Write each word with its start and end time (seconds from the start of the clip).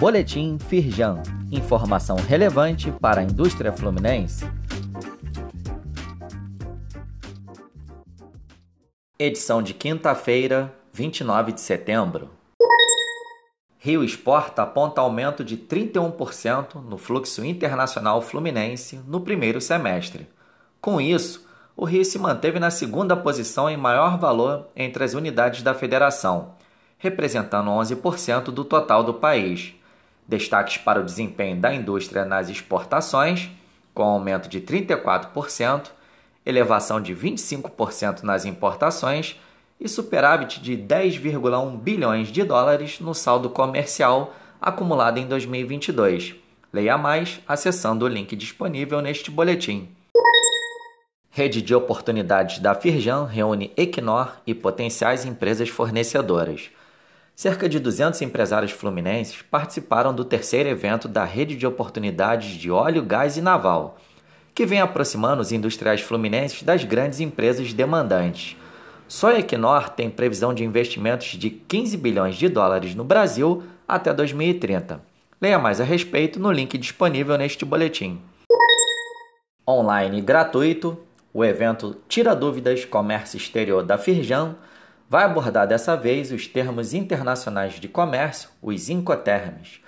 Boletim 0.00 0.56
Firjan. 0.58 1.22
Informação 1.52 2.16
relevante 2.16 2.90
para 2.90 3.20
a 3.20 3.22
indústria 3.22 3.70
fluminense. 3.70 4.50
Edição 9.18 9.62
de 9.62 9.74
quinta-feira, 9.74 10.74
29 10.90 11.52
de 11.52 11.60
setembro. 11.60 12.30
Rio 13.78 14.02
exporta 14.02 14.62
aponta 14.62 15.02
aumento 15.02 15.44
de 15.44 15.58
31% 15.58 16.76
no 16.76 16.96
fluxo 16.96 17.44
internacional 17.44 18.22
fluminense 18.22 18.98
no 19.06 19.20
primeiro 19.20 19.60
semestre. 19.60 20.26
Com 20.80 20.98
isso, 20.98 21.46
o 21.76 21.84
Rio 21.84 22.06
se 22.06 22.18
manteve 22.18 22.58
na 22.58 22.70
segunda 22.70 23.14
posição 23.14 23.68
em 23.68 23.76
maior 23.76 24.16
valor 24.18 24.66
entre 24.74 25.04
as 25.04 25.12
unidades 25.12 25.62
da 25.62 25.74
federação, 25.74 26.54
representando 26.96 27.68
11% 27.68 28.44
do 28.44 28.64
total 28.64 29.04
do 29.04 29.12
país. 29.12 29.78
Destaques 30.30 30.76
para 30.76 31.00
o 31.00 31.04
desempenho 31.04 31.60
da 31.60 31.74
indústria 31.74 32.24
nas 32.24 32.48
exportações, 32.48 33.50
com 33.92 34.04
aumento 34.04 34.48
de 34.48 34.60
34%, 34.60 35.90
elevação 36.46 37.00
de 37.00 37.12
25% 37.12 38.22
nas 38.22 38.44
importações 38.44 39.40
e 39.80 39.88
superávit 39.88 40.60
de 40.60 40.76
10,1 40.76 41.76
bilhões 41.76 42.28
de 42.28 42.44
dólares 42.44 43.00
no 43.00 43.12
saldo 43.12 43.50
comercial 43.50 44.32
acumulado 44.60 45.18
em 45.18 45.26
2022. 45.26 46.36
Leia 46.72 46.96
mais 46.96 47.40
acessando 47.48 48.04
o 48.04 48.08
link 48.08 48.36
disponível 48.36 49.00
neste 49.00 49.32
boletim. 49.32 49.88
Rede 51.28 51.60
de 51.60 51.74
oportunidades 51.74 52.60
da 52.60 52.72
Firjan 52.72 53.24
reúne 53.24 53.72
Equinor 53.76 54.36
e 54.46 54.54
potenciais 54.54 55.24
empresas 55.24 55.68
fornecedoras. 55.68 56.70
Cerca 57.40 57.70
de 57.70 57.80
200 57.80 58.20
empresários 58.20 58.70
fluminenses 58.70 59.40
participaram 59.40 60.14
do 60.14 60.26
terceiro 60.26 60.68
evento 60.68 61.08
da 61.08 61.24
Rede 61.24 61.56
de 61.56 61.66
Oportunidades 61.66 62.50
de 62.50 62.70
Óleo, 62.70 63.02
Gás 63.02 63.38
e 63.38 63.40
Naval, 63.40 63.96
que 64.54 64.66
vem 64.66 64.78
aproximando 64.78 65.40
os 65.40 65.50
industriais 65.50 66.02
fluminenses 66.02 66.62
das 66.62 66.84
grandes 66.84 67.18
empresas 67.18 67.72
demandantes. 67.72 68.58
Só 69.08 69.28
a 69.28 69.38
Equinor 69.38 69.88
tem 69.88 70.10
previsão 70.10 70.52
de 70.52 70.62
investimentos 70.64 71.28
de 71.28 71.48
15 71.48 71.96
bilhões 71.96 72.34
de 72.36 72.46
dólares 72.46 72.94
no 72.94 73.04
Brasil 73.04 73.62
até 73.88 74.12
2030. 74.12 75.00
Leia 75.40 75.58
mais 75.58 75.80
a 75.80 75.84
respeito 75.84 76.38
no 76.38 76.52
link 76.52 76.76
disponível 76.76 77.38
neste 77.38 77.64
boletim. 77.64 78.20
Online 79.66 80.20
gratuito, 80.20 81.00
o 81.32 81.42
evento 81.42 81.96
Tira 82.06 82.36
Dúvidas 82.36 82.84
Comércio 82.84 83.38
Exterior 83.38 83.82
da 83.82 83.96
Firjan 83.96 84.56
vai 85.10 85.24
abordar 85.24 85.66
dessa 85.66 85.96
vez 85.96 86.30
os 86.30 86.46
termos 86.46 86.94
internacionais 86.94 87.80
de 87.80 87.88
comércio, 87.88 88.48
os 88.62 88.88
Incoterms. 88.88 89.80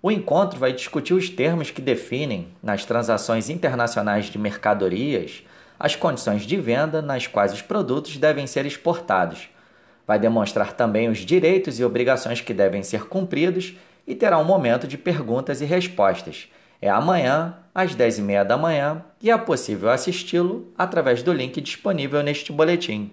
O 0.00 0.10
encontro 0.10 0.58
vai 0.58 0.72
discutir 0.72 1.12
os 1.12 1.28
termos 1.28 1.70
que 1.70 1.82
definem, 1.82 2.48
nas 2.62 2.86
transações 2.86 3.50
internacionais 3.50 4.30
de 4.30 4.38
mercadorias, 4.38 5.44
as 5.78 5.94
condições 5.94 6.46
de 6.46 6.56
venda 6.56 7.02
nas 7.02 7.26
quais 7.26 7.52
os 7.52 7.60
produtos 7.60 8.16
devem 8.16 8.46
ser 8.46 8.64
exportados. 8.64 9.50
Vai 10.06 10.18
demonstrar 10.18 10.72
também 10.72 11.10
os 11.10 11.18
direitos 11.18 11.78
e 11.78 11.84
obrigações 11.84 12.40
que 12.40 12.54
devem 12.54 12.82
ser 12.82 13.04
cumpridos 13.04 13.74
e 14.06 14.14
terá 14.14 14.38
um 14.38 14.44
momento 14.44 14.88
de 14.88 14.96
perguntas 14.96 15.60
e 15.60 15.66
respostas. 15.66 16.48
É 16.80 16.88
amanhã, 16.88 17.58
às 17.74 17.94
10h30 17.94 18.44
da 18.44 18.56
manhã, 18.56 19.04
e 19.20 19.30
é 19.30 19.36
possível 19.36 19.90
assisti-lo 19.90 20.72
através 20.78 21.22
do 21.22 21.30
link 21.30 21.60
disponível 21.60 22.22
neste 22.22 22.50
boletim. 22.50 23.12